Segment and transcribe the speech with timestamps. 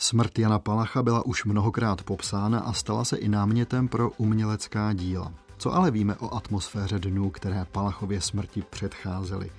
[0.00, 5.32] Smrt Jana Palacha byla už mnohokrát popsána a stala se i námětem pro umělecká díla.
[5.56, 9.50] Co ale víme o atmosféře dnů, které Palachově smrti předcházely?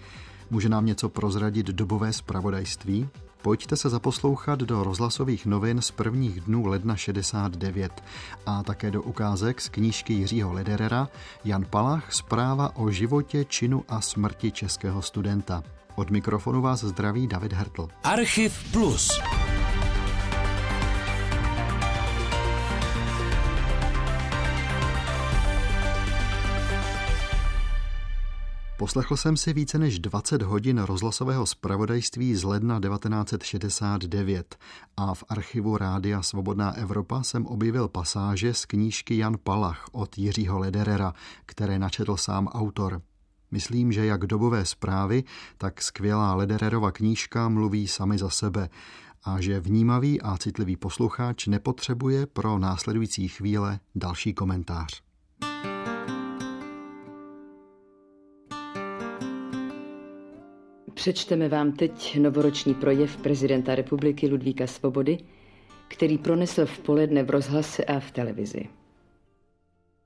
[0.50, 3.10] Může nám něco prozradit dobové zpravodajství?
[3.42, 8.04] Pojďte se zaposlouchat do rozhlasových novin z prvních dnů ledna 69
[8.46, 11.08] a také do ukázek z knížky Jiřího Lederera
[11.46, 15.64] Jan Palach zpráva o životě, činu a smrti českého studenta.
[15.96, 17.88] Od mikrofonu vás zdraví David Hertl.
[18.04, 19.22] Archiv Plus.
[28.80, 34.58] Poslechl jsem si více než 20 hodin rozhlasového zpravodajství z ledna 1969
[34.98, 40.60] a v archivu Rádia Svobodná Evropa jsem objevil pasáže z knížky Jan Palach od Jiřího
[40.60, 41.14] Lederera,
[41.46, 43.02] které načetl sám autor.
[43.52, 45.24] Myslím, že jak dobové zprávy,
[45.58, 48.70] tak skvělá Ledererova knížka mluví sami za sebe
[49.24, 55.09] a že vnímavý a citlivý posluchač nepotřebuje pro následující chvíle další komentář.
[61.00, 65.18] Přečteme vám teď novoroční projev prezidenta republiky Ludvíka Svobody,
[65.88, 68.70] který pronesl v poledne v rozhlase a v televizi.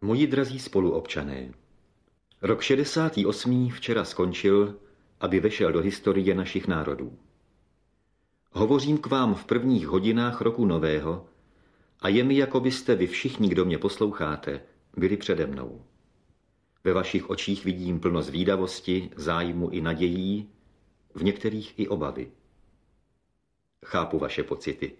[0.01, 1.51] Moji drazí spoluobčané,
[2.41, 3.69] rok 68.
[3.69, 4.75] včera skončil,
[5.19, 7.17] aby vešel do historie našich národů.
[8.51, 11.25] Hovořím k vám v prvních hodinách roku nového
[11.99, 14.61] a je mi, jako byste vy všichni, kdo mě posloucháte,
[14.97, 15.81] byli přede mnou.
[16.83, 20.49] Ve vašich očích vidím plno zvídavosti, zájmu i nadějí,
[21.15, 22.31] v některých i obavy.
[23.85, 24.93] Chápu vaše pocity.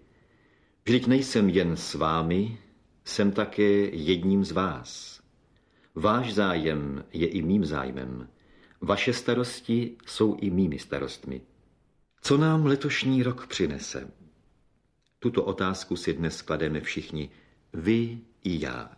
[0.86, 2.58] Vždyť nejsem jen s vámi,
[3.06, 5.22] jsem také jedním z vás.
[5.96, 8.30] Váš zájem je i mým zájmem.
[8.82, 11.42] Vaše starosti jsou i mými starostmi.
[12.22, 14.12] Co nám letošní rok přinese?
[15.20, 17.30] Tuto otázku si dnes klademe všichni,
[17.74, 18.98] vy i já.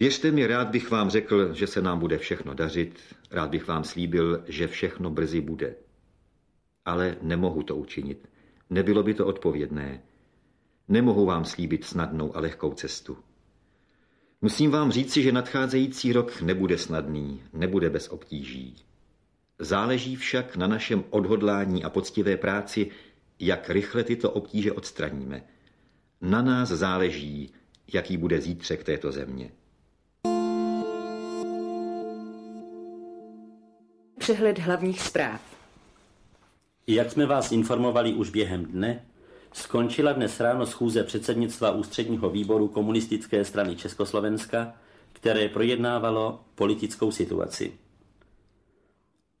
[0.00, 3.84] Věřte mi, rád bych vám řekl, že se nám bude všechno dařit, rád bych vám
[3.84, 5.74] slíbil, že všechno brzy bude.
[6.84, 8.28] Ale nemohu to učinit.
[8.70, 10.02] Nebylo by to odpovědné.
[10.88, 13.18] Nemohu vám slíbit snadnou a lehkou cestu.
[14.42, 18.76] Musím vám říci, že nadcházející rok nebude snadný, nebude bez obtíží.
[19.58, 22.90] Záleží však na našem odhodlání a poctivé práci,
[23.38, 25.44] jak rychle tyto obtíže odstraníme.
[26.20, 27.52] Na nás záleží,
[27.92, 29.50] jaký bude zítřek této země.
[34.26, 35.40] Přehled hlavních zpráv.
[36.86, 39.06] Jak jsme vás informovali už během dne,
[39.52, 44.74] skončila dnes ráno schůze předsednictva ústředního výboru komunistické strany Československa,
[45.12, 47.72] které projednávalo politickou situaci.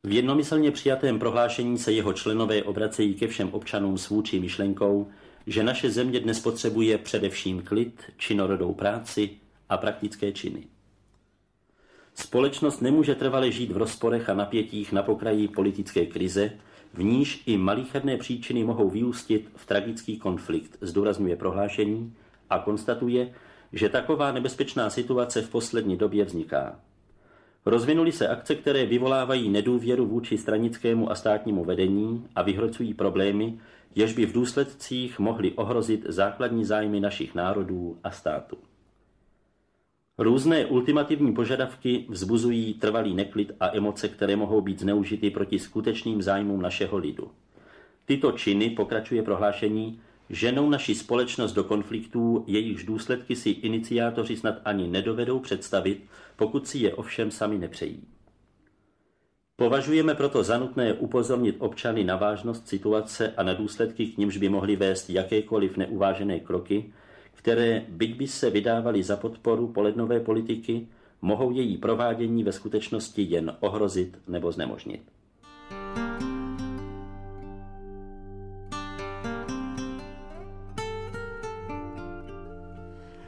[0.04, 5.08] V jednomyslně přijatém prohlášení se jeho členové obracejí ke všem občanům s vůči myšlenkou,
[5.46, 9.30] že naše země dnes potřebuje především klid, činorodou práci
[9.68, 10.75] a praktické činy.
[12.18, 16.52] Společnost nemůže trvale žít v rozporech a napětích na pokraji politické krize,
[16.94, 22.14] v níž i malicherné příčiny mohou vyústit v tragický konflikt, zdůrazňuje prohlášení
[22.50, 23.32] a konstatuje,
[23.72, 26.80] že taková nebezpečná situace v poslední době vzniká.
[27.66, 33.58] Rozvinuly se akce, které vyvolávají nedůvěru vůči stranickému a státnímu vedení a vyhrocují problémy,
[33.94, 38.56] jež by v důsledcích mohly ohrozit základní zájmy našich národů a států.
[40.18, 46.62] Různé ultimativní požadavky vzbuzují trvalý neklid a emoce, které mohou být zneužity proti skutečným zájmům
[46.62, 47.30] našeho lidu.
[48.04, 50.00] Tyto činy, pokračuje prohlášení,
[50.30, 56.04] ženou naši společnost do konfliktů, jejichž důsledky si iniciátoři snad ani nedovedou představit,
[56.36, 58.04] pokud si je ovšem sami nepřejí.
[59.56, 64.48] Považujeme proto za nutné upozornit občany na vážnost situace a na důsledky, k nimž by
[64.48, 66.92] mohly vést jakékoliv neuvážené kroky,
[67.36, 70.86] které, byť by se vydávaly za podporu polednové politiky,
[71.22, 75.00] mohou její provádění ve skutečnosti jen ohrozit nebo znemožnit.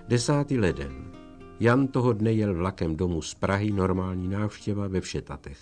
[0.08, 1.12] Desátý leden.
[1.60, 5.58] Jan toho dne jel vlakem domů z Prahy, normální návštěva ve Všetatech.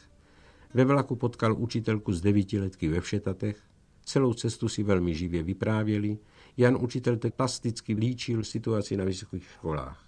[0.75, 3.59] Ve vlaku potkal učitelku z devítiletky ve Všetatech,
[4.05, 6.19] celou cestu si velmi živě vyprávěli,
[6.57, 10.07] Jan učitel tak plasticky líčil situaci na vysokých školách.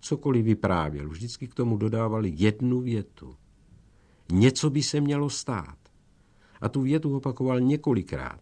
[0.00, 3.36] Cokoliv vyprávěl, vždycky k tomu dodával jednu větu.
[4.32, 5.78] Něco by se mělo stát.
[6.60, 8.40] A tu větu opakoval několikrát.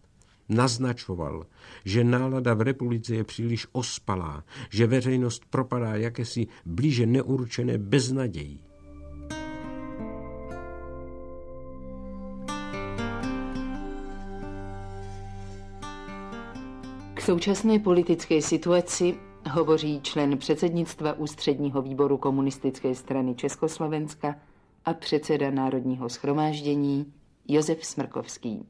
[0.49, 1.45] Naznačoval,
[1.85, 8.63] že nálada v republice je příliš ospalá, že veřejnost propadá jakési blíže neurčené beznadějí.
[17.27, 19.15] Současné politické situaci
[19.51, 24.35] hovoří člen předsednictva Ústředního výboru komunistické strany Československa
[24.85, 27.13] a předseda Národního schromáždění
[27.47, 28.67] Josef Smrkovský.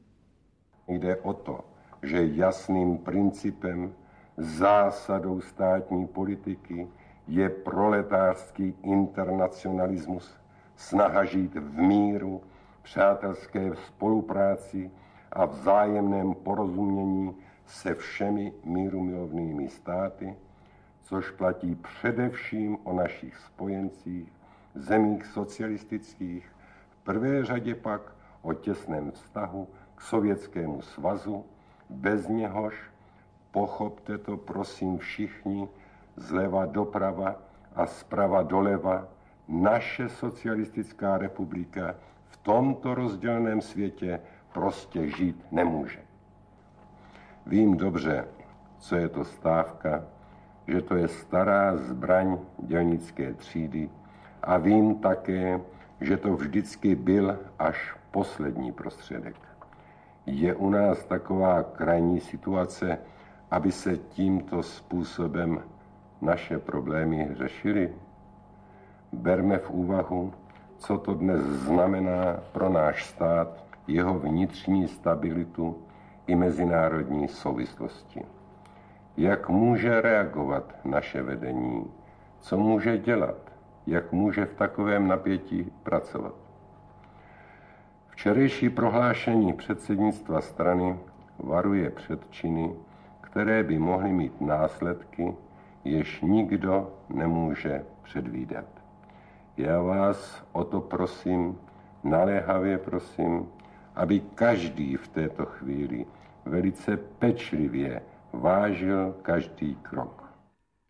[0.88, 1.60] Jde o to,
[2.02, 3.94] že jasným principem,
[4.36, 6.88] zásadou státní politiky
[7.28, 10.34] je proletářský internacionalismus,
[10.76, 12.40] snaha žít v míru,
[12.82, 14.90] přátelské spolupráci
[15.32, 17.34] a vzájemném porozumění
[17.68, 20.36] se všemi mírumilovnými státy,
[21.02, 24.32] což platí především o našich spojencích,
[24.74, 26.52] zemích socialistických,
[26.90, 28.12] v prvé řadě pak
[28.42, 31.44] o těsném vztahu k Sovětskému svazu,
[31.90, 32.74] bez něhož,
[33.50, 35.68] pochopte to prosím všichni,
[36.16, 37.36] zleva doprava
[37.74, 39.08] a zprava doleva,
[39.48, 41.94] naše socialistická republika
[42.26, 44.20] v tomto rozděleném světě
[44.52, 46.07] prostě žít nemůže.
[47.48, 48.24] Vím dobře,
[48.78, 50.04] co je to stávka,
[50.66, 53.90] že to je stará zbraň dělnické třídy
[54.42, 55.60] a vím také,
[56.00, 59.36] že to vždycky byl až poslední prostředek.
[60.26, 62.98] Je u nás taková krajní situace,
[63.50, 65.62] aby se tímto způsobem
[66.20, 67.92] naše problémy řešily?
[69.12, 70.32] Berme v úvahu,
[70.78, 75.87] co to dnes znamená pro náš stát, jeho vnitřní stabilitu
[76.28, 78.22] i mezinárodní souvislosti.
[79.16, 81.92] Jak může reagovat naše vedení,
[82.38, 83.52] co může dělat,
[83.86, 86.34] jak může v takovém napětí pracovat.
[88.08, 90.98] Včerejší prohlášení předsednictva strany
[91.38, 92.74] varuje před činy,
[93.20, 95.34] které by mohly mít následky,
[95.84, 98.64] jež nikdo nemůže předvídat.
[99.56, 101.58] Já vás o to prosím,
[102.04, 103.48] naléhavě prosím,
[103.94, 106.06] aby každý v této chvíli
[106.48, 108.02] velice pečlivě
[108.32, 110.24] vážil každý krok.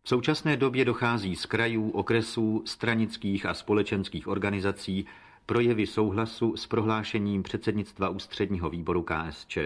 [0.02, 5.06] V současné době dochází z krajů, okresů, stranických a společenských organizací
[5.46, 9.58] projevy souhlasu s prohlášením předsednictva ústředního výboru KSČ.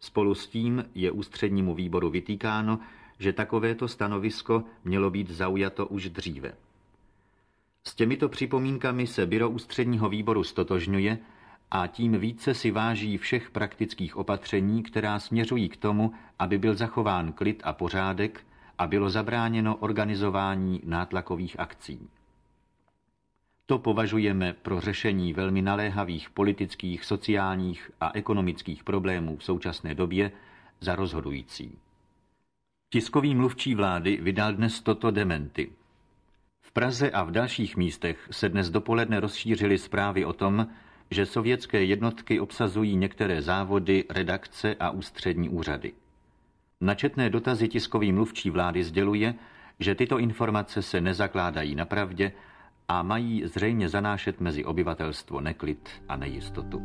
[0.00, 2.78] Spolu s tím je ústřednímu výboru vytýkáno,
[3.18, 6.52] že takovéto stanovisko mělo být zaujato už dříve.
[7.84, 11.18] S těmito připomínkami se Byro ústředního výboru stotožňuje
[11.70, 17.32] a tím více si váží všech praktických opatření, která směřují k tomu, aby byl zachován
[17.32, 18.46] klid a pořádek
[18.78, 22.08] a bylo zabráněno organizování nátlakových akcí.
[23.66, 30.32] To považujeme pro řešení velmi naléhavých politických, sociálních a ekonomických problémů v současné době
[30.80, 31.78] za rozhodující.
[32.92, 35.72] Tiskový mluvčí vlády vydal dnes toto dementy.
[36.60, 40.66] V Praze a v dalších místech se dnes dopoledne rozšířily zprávy o tom,
[41.10, 45.92] že sovětské jednotky obsazují některé závody, redakce a ústřední úřady.
[46.80, 49.34] Načetné dotazy tiskový mluvčí vlády sděluje,
[49.80, 52.32] že tyto informace se nezakládají na pravdě
[52.88, 56.82] a mají zřejmě zanášet mezi obyvatelstvo neklid a nejistotu.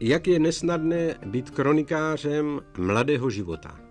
[0.00, 3.89] Jak je nesnadné být kronikářem mladého života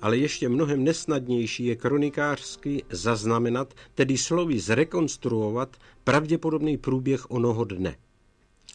[0.00, 7.96] ale ještě mnohem nesnadnější je kronikářsky zaznamenat, tedy slovy zrekonstruovat pravděpodobný průběh onoho dne.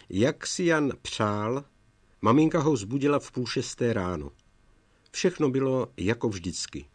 [0.09, 1.63] Jak si Jan přál,
[2.21, 4.31] maminka ho zbudila v půl šesté ráno.
[5.11, 6.85] Všechno bylo jako vždycky.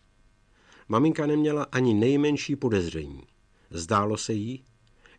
[0.89, 3.23] Maminka neměla ani nejmenší podezření.
[3.71, 4.65] Zdálo se jí,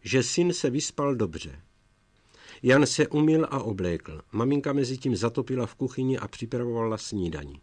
[0.01, 1.61] že syn se vyspal dobře.
[2.63, 4.21] Jan se umyl a oblékl.
[4.31, 7.61] Maminka mezi tím zatopila v kuchyni a připravovala snídaní.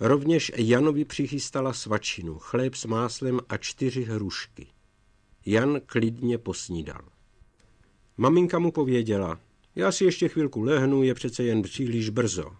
[0.00, 4.66] Rovněž Janovi přichystala svačinu, chléb s máslem a čtyři hrušky.
[5.46, 7.02] Jan klidně posnídal.
[8.16, 9.40] Maminka mu pověděla,
[9.74, 12.56] já si ještě chvilku lehnu, je přece jen příliš brzo.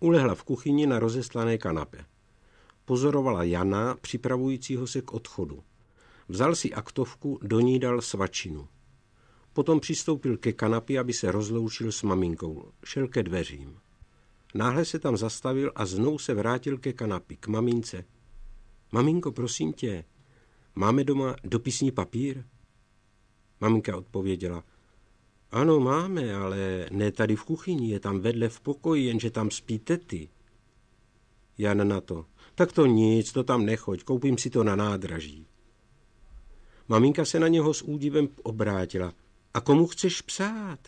[0.00, 2.04] Ulehla v kuchyni na rozeslané kanapě.
[2.84, 5.62] Pozorovala Jana, připravujícího se k odchodu.
[6.28, 8.68] Vzal si aktovku, do ní dal svačinu.
[9.52, 12.72] Potom přistoupil ke kanapě, aby se rozloučil s maminkou.
[12.84, 13.81] Šel ke dveřím.
[14.54, 18.04] Náhle se tam zastavil a znovu se vrátil ke kanapi, k mamince.
[18.92, 20.04] Maminko, prosím tě,
[20.74, 22.44] máme doma dopisní papír?
[23.60, 24.64] Maminka odpověděla,
[25.50, 29.78] ano, máme, ale ne tady v kuchyni, je tam vedle v pokoji, jenže tam spí
[29.78, 30.28] tety.
[31.58, 35.46] Jan na to, tak to nic, to tam nechoď, koupím si to na nádraží.
[36.88, 39.14] Maminka se na něho s údivem obrátila.
[39.54, 40.78] A komu chceš psát?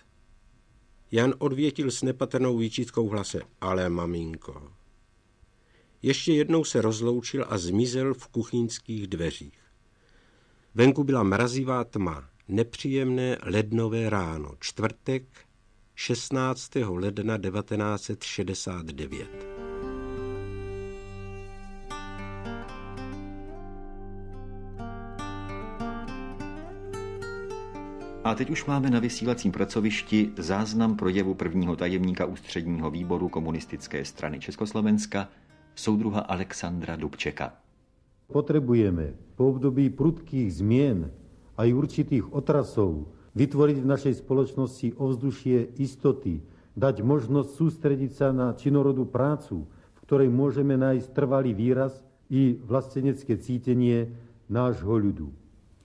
[1.15, 3.41] Jan odvětil s nepatrnou výčitkou v hlase.
[3.61, 4.73] Ale maminko.
[6.03, 9.59] Ještě jednou se rozloučil a zmizel v kuchyňských dveřích.
[10.75, 12.31] Venku byla mrazivá tma.
[12.49, 15.25] nepříjemné lednové ráno, čtvrtek
[15.95, 16.71] 16.
[16.77, 19.54] ledna 1969.
[28.25, 34.41] A teď už máme na vysílacím pracovišti záznam projevu prvního tajemníka ústředního výboru komunistické strany
[34.41, 35.29] Československa,
[35.75, 37.53] soudruha Alexandra Dubčeka.
[38.33, 41.11] Potrebujeme po období prudkých změn
[41.57, 46.41] a i určitých otrasov vytvoriť v našej spoločnosti ovzdušie istoty,
[46.81, 52.01] dať možnosť sústrediť sa na činorodú prácu, v ktorej môžeme nájsť trvalý výraz
[52.33, 54.17] i vlastenecké cítenie
[54.49, 55.29] nášho ľudu.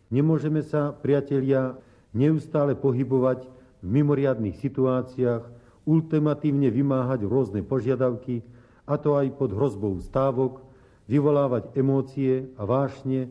[0.07, 1.75] Nemôžeme sa, priatelia,
[2.13, 3.45] neustále pohybovať
[3.79, 5.43] v mimoriadných situáciách,
[5.87, 8.43] ultimatívne vymáhať rôzne požiadavky,
[8.89, 10.65] a to aj pod hrozbou stávok,
[11.09, 13.29] vyvolávať emócie a vášne,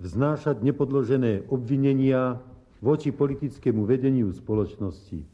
[0.00, 2.40] vznášať nepodložené obvinenia
[2.84, 5.24] voči politickému vedeniu spoločnosti.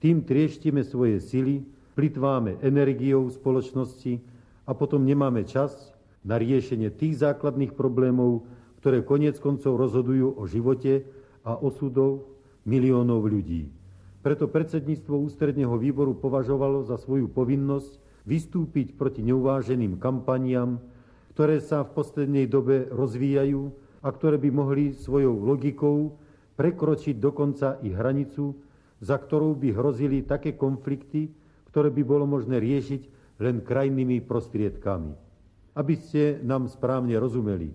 [0.00, 1.64] Tým trieštime svoje sily,
[1.96, 4.20] plitváme energiou spoločnosti
[4.64, 5.92] a potom nemáme čas
[6.24, 8.48] na riešenie tých základných problémov,
[8.80, 11.04] ktoré konec koncov rozhodujú o živote
[11.44, 12.33] a osudov
[12.64, 13.68] miliónov ľudí.
[14.24, 20.80] Preto predsedníctvo ústredného výboru považovalo za svoju povinnosť vystúpiť proti neuváženým kampaniam,
[21.36, 23.68] ktoré sa v poslednej dobe rozvíjajú
[24.00, 26.16] a ktoré by mohli svojou logikou
[26.56, 28.56] prekročiť dokonca i hranicu,
[29.04, 31.28] za ktorou by hrozili také konflikty,
[31.68, 33.02] ktoré by bolo možné riešiť
[33.44, 35.12] len krajnými prostriedkami.
[35.74, 37.74] Aby ste nám správne rozumeli,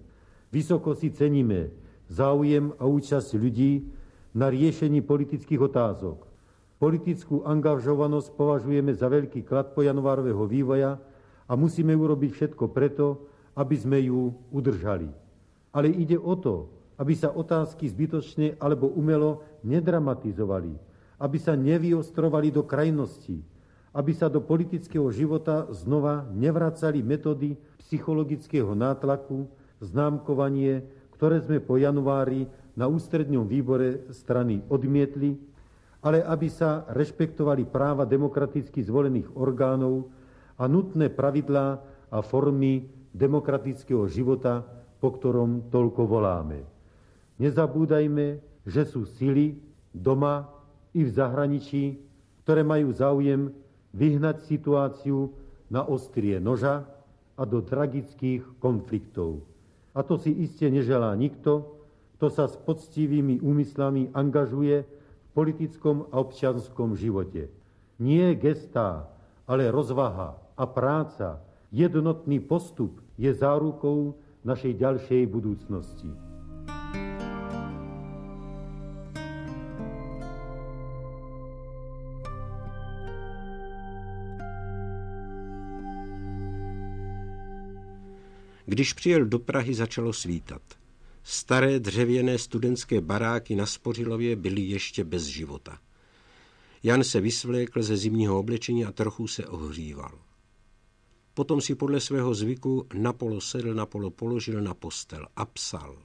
[0.50, 1.69] vysoko si ceníme
[2.10, 3.86] záujem a účasť ľudí
[4.34, 6.26] na riešení politických otázok.
[6.80, 10.96] Politickú angažovanosť považujeme za veľký klad po januárového vývoja
[11.50, 15.12] a musíme urobiť všetko preto, aby sme ju udržali.
[15.76, 20.76] Ale ide o to, aby sa otázky zbytočne alebo umelo nedramatizovali,
[21.20, 23.44] aby sa nevyostrovali do krajnosti,
[23.92, 29.50] aby sa do politického života znova nevracali metódy psychologického nátlaku,
[29.82, 32.48] známkovanie, ktoré sme po januári
[32.80, 35.36] na ústredňom výbore strany odmietli,
[36.00, 40.08] ale aby sa rešpektovali práva demokraticky zvolených orgánov
[40.56, 41.68] a nutné pravidlá
[42.08, 44.64] a formy demokratického života,
[45.04, 46.64] po ktorom toľko voláme.
[47.36, 49.60] Nezabúdajme, že sú sily
[49.92, 50.48] doma
[50.96, 52.00] i v zahraničí,
[52.48, 53.52] ktoré majú záujem
[53.92, 55.36] vyhnať situáciu
[55.68, 56.88] na ostrie noža
[57.36, 59.44] a do tragických konfliktov.
[59.92, 61.79] A to si iste neželá nikto,
[62.20, 67.48] kto sa s poctivými úmyslami angažuje v politickom a občianskom živote.
[67.96, 69.08] Nie gestá,
[69.48, 71.40] ale rozvaha a práca,
[71.72, 76.12] jednotný postup je zárukou našej ďalšej budúcnosti.
[88.68, 90.79] Když přijel do Prahy, začalo svítat.
[91.32, 95.80] Staré dřevěné studentské baráky na Spořilově byly ještě bez života.
[96.84, 100.20] Jan se vysvlékl ze zimního oblečení a trochu se ohříval.
[101.34, 106.04] Potom si podle svého zvyku napolo sedl, napolo položil na postel a psal.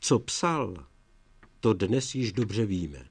[0.00, 0.86] Co psal,
[1.60, 3.08] to dnes již dobře víme.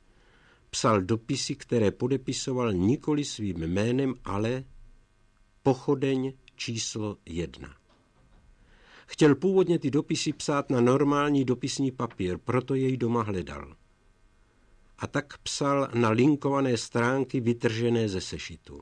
[0.70, 4.63] Psal dopisy, které podepisoval nikoli svým jménem, ale
[5.63, 7.87] pochodeň číslo jedna.
[9.07, 13.75] Chtěl původně ty dopisy psát na normální dopisní papír, proto jej doma hledal.
[14.97, 18.81] A tak psal na linkované stránky vytržené ze sešitu.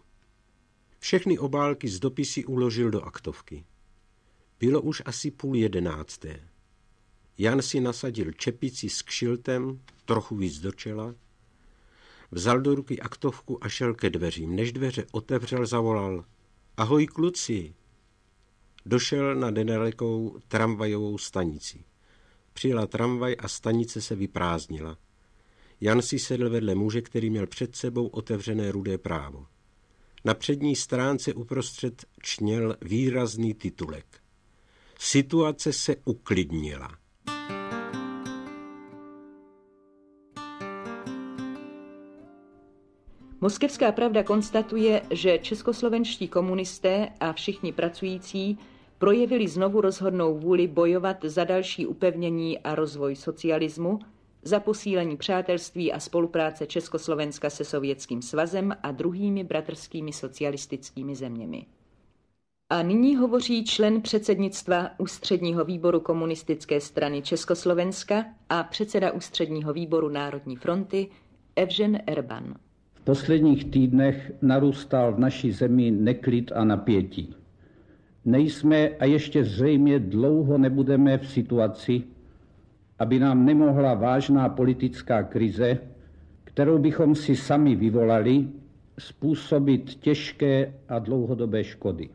[0.99, 3.65] Všechny obálky z dopisy uložil do aktovky.
[4.59, 6.39] Bylo už asi půl jedenácté.
[7.37, 11.15] Jan si nasadil čepici s kšiltem, trochu víc do čela,
[12.31, 14.55] vzal do ruky aktovku a šel ke dveřím.
[14.55, 16.25] Než dveře otevřel, zavolal.
[16.77, 17.73] Ahoj kluci,
[18.85, 21.83] Došel na nedalekou tramvajovou stanici.
[22.53, 24.97] Přijela tramvaj a stanice se vyprázdnila.
[25.81, 29.45] Jan si sedl vedle muže, který měl před sebou otevřené rudé právo.
[30.25, 34.05] Na přední stránce uprostřed čněl výrazný titulek.
[34.99, 36.97] Situace se uklidnila.
[43.41, 48.57] Moskevská pravda konstatuje, že českoslovenští komunisté a všichni pracující
[48.97, 53.99] projevili znovu rozhodnou vůli bojovat za další upevnění a rozvoj socialismu,
[54.43, 61.65] za posílení přátelství a spolupráce Československa se Sovětským svazem a druhými bratrskými socialistickými zeměmi.
[62.69, 70.55] A nyní hovoří člen předsednictva Ústředního výboru komunistické strany Československa a předseda Ústředního výboru Národní
[70.55, 71.07] fronty
[71.55, 72.55] Evžen Erban.
[72.93, 77.35] V posledních týdnech narůstal v naší zemi neklid a napětí.
[78.25, 82.03] Nejsme a ještě zřejmě dlouho nebudeme v situaci,
[82.99, 85.77] aby nám nemohla vážná politická krize,
[86.43, 88.47] kterou bychom si sami vyvolali,
[88.99, 92.09] způsobit těžké a dlouhodobé škody.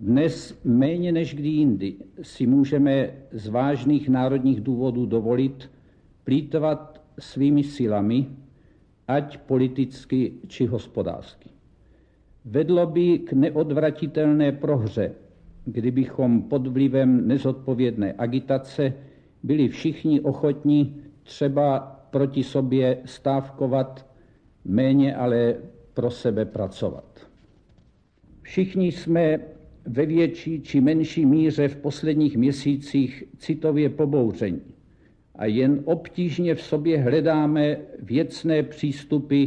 [0.00, 5.70] Dnes méně než kdy jindy si můžeme z vážných národních důvodů dovolit
[6.24, 8.26] plítvat svými silami,
[9.08, 11.50] ať politicky či hospodářsky.
[12.44, 15.12] Vedlo by k neodvratitelné prohře,
[15.64, 18.92] kdybychom pod vlivem nezodpovědné agitace
[19.42, 21.78] byli všichni ochotní třeba
[22.10, 24.06] proti sobě stávkovat,
[24.64, 25.54] méně ale
[25.94, 27.26] pro sebe pracovat.
[28.42, 29.40] Všichni jsme
[29.86, 34.60] ve větší či menší míře v posledních měsících citově pobouření
[35.34, 39.44] a jen obtížně v sobě hledáme věcné přístupy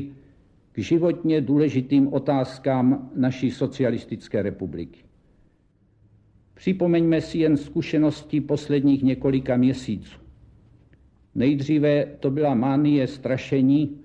[0.73, 4.99] k životně důležitým otázkám naší socialistické republiky.
[6.53, 10.19] Připomeňme si jen zkušenosti posledních několika měsíců.
[11.35, 13.97] Nejdříve to byla mánie strašení,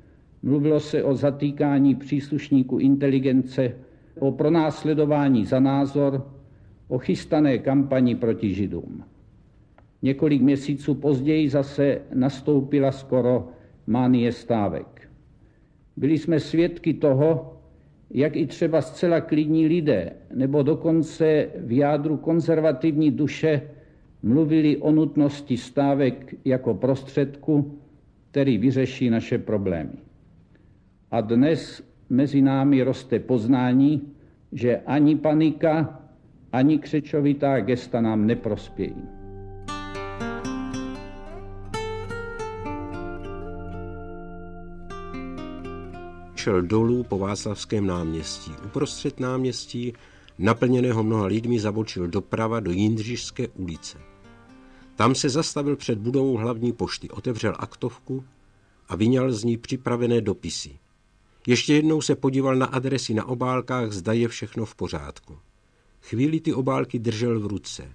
[0.43, 3.75] mluvilo se o zatýkání příslušníků inteligence,
[4.19, 6.31] o pronásledování za názor,
[6.89, 9.05] o chystané kampani proti Židům.
[10.03, 13.49] Několik měsíců později zase nastoupila skoro
[13.87, 15.08] mánie stávek.
[15.99, 17.57] Byli jsme svědky toho,
[18.11, 23.63] jak i třeba zcela klidní lidé, nebo dokonce v jádru konzervativní duše
[24.23, 27.79] mluvili o nutnosti stávek jako prostředku,
[28.31, 29.99] který vyřeší naše problémy.
[31.11, 34.03] A dnes mezi námi roste poznání,
[34.53, 36.03] že ani panika,
[36.53, 39.18] ani křečovitá gesta nám neprospějí.
[46.49, 48.53] Šel dolů po Václavském náměstí.
[48.65, 49.93] Uprostřed náměstí,
[50.39, 53.99] naplněného mnoha lidmi, zabočil doprava do Jindřišské ulice.
[54.97, 58.25] Tam se zastavil před budovou hlavní pošty, otevřel aktovku
[58.89, 60.79] a vyňal z ní připravené dopisy.
[61.47, 65.39] Ještě jednou se podíval na adresy na obálkách, zda je všechno v pořádku.
[66.01, 67.93] Chvíli ty obálky držel v ruce.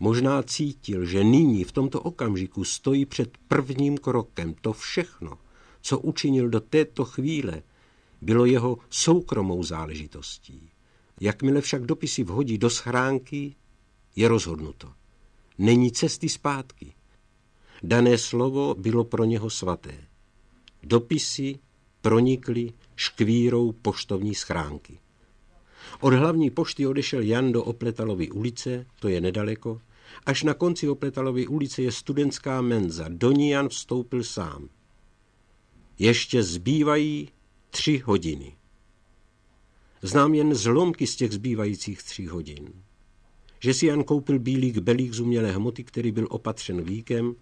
[0.00, 5.38] Možná cítil, že nyní v tomto okamžiku stojí před prvním krokem to všechno,
[5.82, 7.62] co učinil do této chvíle,
[8.20, 10.70] bylo jeho soukromou záležitostí.
[11.20, 13.54] Jakmile však dopisy vhodí do schránky,
[14.16, 14.92] je rozhodnuto.
[15.58, 16.92] Není cesty zpátky.
[17.82, 19.94] Dané slovo bylo pro něho svaté.
[20.82, 21.58] Dopisy
[22.00, 24.98] pronikly škvírou poštovní schránky.
[26.00, 29.80] Od hlavní pošty odešel Jan do Opletalovy ulice, to je nedaleko,
[30.26, 33.04] až na konci Opletalovy ulice je studentská menza.
[33.08, 34.68] Do ní Jan vstoupil sám.
[35.98, 37.28] Ještě zbývají
[37.70, 38.56] tři hodiny.
[40.02, 42.72] Znám jen zlomky z těch zbývajících tří hodin.
[43.60, 47.34] Že si Jan koupil bílý kbelík z umělé hmoty, který byl opatřen víkem,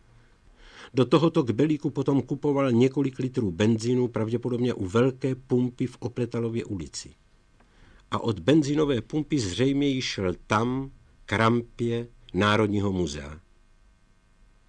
[0.95, 7.15] do tohoto kbelíku potom kupoval několik litrů benzínu, pravděpodobně u velké pumpy v Opletalově ulici.
[8.11, 10.91] A od benzinové pumpy zřejmě již šel tam,
[11.25, 13.41] k rampě Národního muzea.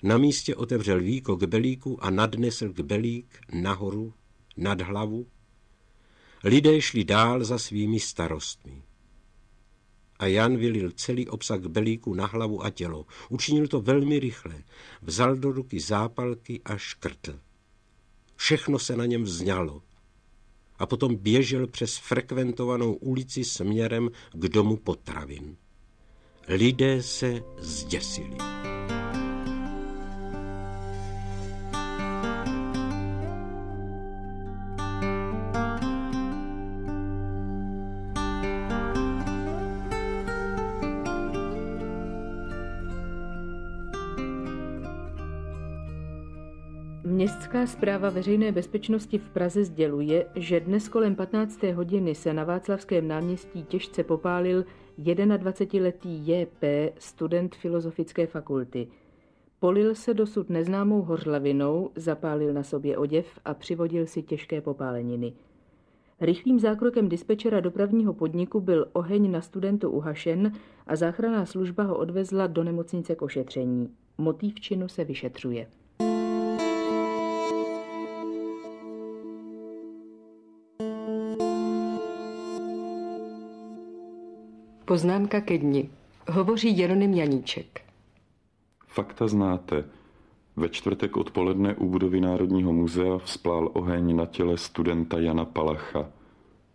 [0.04, 4.14] Na místě otevřel víko kbelíku a nadnesl kbelík nahoru,
[4.58, 5.28] nad hlavu.
[6.44, 8.84] Lidé šli dál za svými starostmi.
[10.20, 13.06] A Jan vylil celý obsah kbelíku na hlavu a tělo.
[13.30, 14.64] Učinil to velmi rychle.
[15.02, 17.40] Vzal do ruky zápalky a škrtl.
[18.36, 19.82] Všechno se na něm vzňalo.
[20.80, 25.58] A potom běžel přes frekventovanou ulici směrem k domu potravin.
[26.48, 28.38] Lidé se zděsili.
[47.70, 51.64] Zpráva veřejné bezpečnosti v Praze sděluje, že dnes kolem 15.
[51.64, 54.66] hodiny se na Václavském náměstí těžce popálil
[55.00, 56.64] 21-letý JP,
[56.98, 58.88] student Filozofické fakulty.
[59.60, 65.34] Polil se dosud neznámou hořlavinou, zapálil na sobě oděv a přivodil si těžké popáleniny.
[66.22, 70.52] Rychlým zákrokem dispečera dopravního podniku byl oheň na studentu uhašen
[70.88, 73.90] a záchranná služba ho odvezla do nemocnice k ošetření.
[74.18, 75.68] Motiv činu se vyšetřuje.
[84.90, 85.90] Poznámka ke dni.
[86.28, 87.82] Hovoří Jeronym Janíček.
[88.88, 89.84] Fakta znáte.
[90.56, 96.10] Ve čtvrtek odpoledne u budovy Národního muzea vzplál oheň na těle studenta Jana Palacha.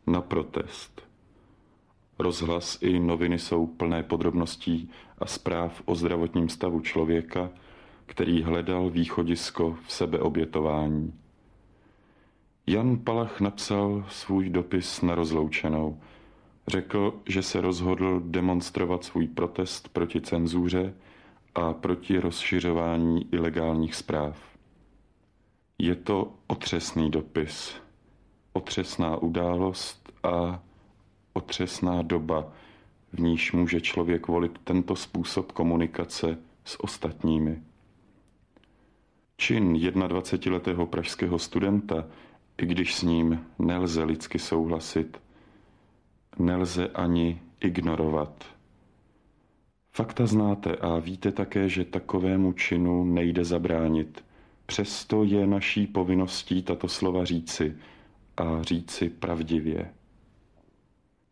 [0.07, 1.03] Na protest.
[2.19, 7.51] Rozhlas i noviny jsou plné podrobností a zpráv o zdravotním stavu člověka,
[8.07, 11.15] který hledal východisko v sebeobětování.
[12.67, 15.99] Jan Palach napsal svůj dopis na rozloučenou.
[16.67, 20.95] Řekl, že se rozhodl demonstrovat svůj protest proti cenzuře
[21.55, 24.39] a proti rozšiřování ilegálních zpráv.
[25.79, 27.77] Je to otřesný dopis,
[28.53, 30.63] otřesná událost a
[31.33, 32.53] otřesná doba,
[33.13, 37.63] v níž může člověk volit tento způsob komunikace s ostatními.
[39.37, 42.07] Čin 21-letého pražského studenta,
[42.63, 45.21] i když s ním nelze lidsky souhlasit,
[46.39, 48.45] nelze ani ignorovat.
[49.93, 54.25] Fakta znáte a víte také, že takovému činu nejde zabránit.
[54.67, 57.77] Přesto je naší povinností tato slova říci
[58.37, 59.91] a říci pravdivě.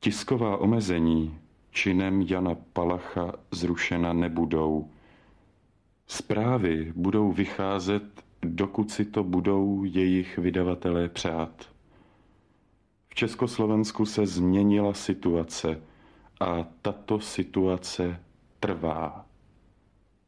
[0.01, 1.39] Tisková omezení
[1.71, 4.89] činem Jana Palacha zrušena nebudou.
[6.07, 11.72] Zprávy budou vycházet, dokud si to budou jejich vydavatelé přát.
[13.13, 15.81] V Československu se změnila situace
[16.41, 18.21] a tato situace
[18.61, 19.27] trvá.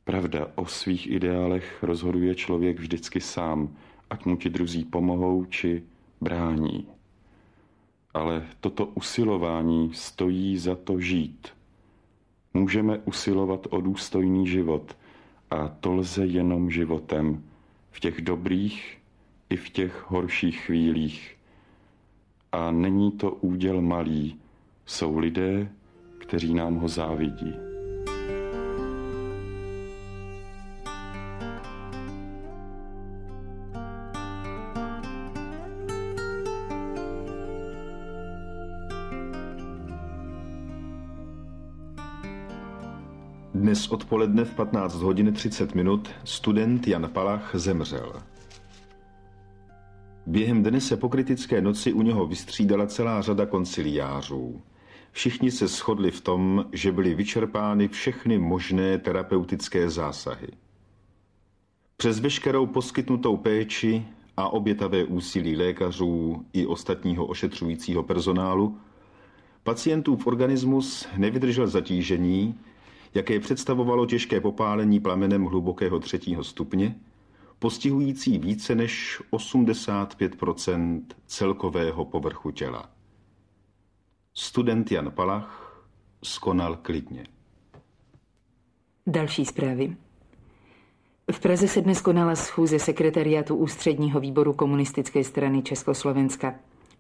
[0.05, 3.77] Pravda, o svých ideálech rozhoduje člověk vždycky sám,
[4.11, 5.83] ať mu ti druzí pomohou či
[6.21, 6.87] brání.
[8.15, 11.49] Ale toto usilování stojí za to žít.
[12.55, 14.97] Můžeme usilovat o důstojný život
[15.51, 17.45] a to lze jenom životem,
[17.91, 18.99] v těch dobrých
[19.51, 21.37] i v těch horších chvílích.
[22.55, 24.37] A není to úděl malý,
[24.87, 25.69] jsou lidé,
[26.19, 27.55] kteří nám ho závidí.
[43.55, 48.13] Dnes odpoledne v 15 hodin 30 minut student Jan Palach zemřel.
[50.27, 54.61] Během dne se po kritické noci u něho vystřídala celá řada konciliářů.
[55.13, 60.49] Všichni se shodli v tom, že byly vyčerpány všechny možné terapeutické zásahy.
[61.97, 64.07] Přes veškerou poskytnutou péči
[64.37, 68.79] a obětavé úsilí lékařů i ostatního ošetřujícího personálu,
[69.63, 72.55] pacientův organismus nevydržel zatížení
[73.15, 76.95] jaké představovalo těžké popálení plamenem hlubokého třetího stupně,
[77.59, 82.91] postihující více než 85% celkového povrchu těla.
[84.35, 85.85] Student Jan Palach
[86.25, 87.27] skonal klidně.
[89.07, 89.97] Další zprávy.
[91.33, 96.55] V Praze se dnes konala schůze sekretariátu Ústředního výboru komunistické strany Československa.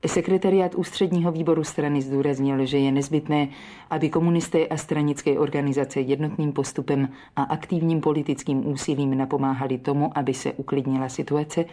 [0.06, 3.48] Sekretariát ústředního výboru strany zdůraznil, že je nezbytné,
[3.90, 10.52] aby komunisté a stranické organizace jednotným postupem a aktivním politickým úsilím napomáhali tomu, aby se
[10.52, 11.64] uklidnila situace,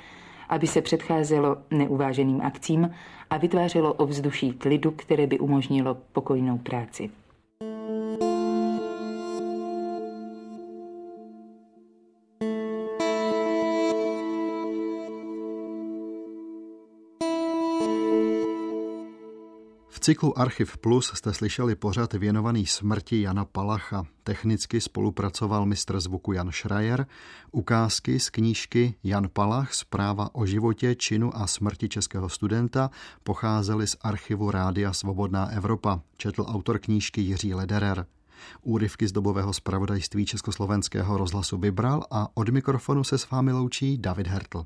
[0.49, 2.91] aby se předcházelo neuváženým akcím
[3.29, 7.09] a vytvářelo ovzduší klidu, které by umožnilo pokojnou práci.
[20.01, 24.03] Cyklu Archiv Plus jste slyšeli pořad věnovaný smrti Jana Palacha.
[24.23, 27.07] Technicky spolupracoval mistr zvuku Jan Schreier.
[27.51, 32.91] Ukázky z knížky Jan Palach, zpráva o životě, činu a smrti českého studenta
[33.23, 38.05] pocházely z archivu Rádia Svobodná Evropa, četl autor knížky Jiří Lederer.
[38.61, 44.27] Úryvky z dobového zpravodajství Československého rozhlasu vybral a od mikrofonu se s vámi loučí David
[44.27, 44.65] Hertl.